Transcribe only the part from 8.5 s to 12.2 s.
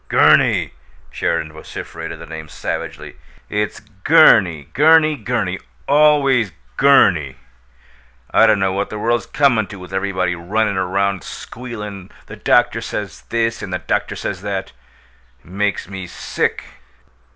know what the world's comin' to with everybody runnin' around squealin',